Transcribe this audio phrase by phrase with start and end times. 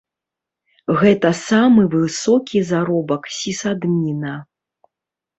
[1.01, 4.33] Гэта самы высокі заробак сісадміна.